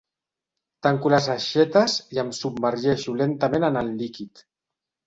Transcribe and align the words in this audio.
Tanco 0.87 1.11
les 1.15 1.27
aixetes 1.35 1.99
i 2.17 2.23
em 2.25 2.35
submergeixo 2.41 3.17
lentament 3.23 3.71
en 3.71 3.81
el 3.85 3.97
líquid. 4.03 4.49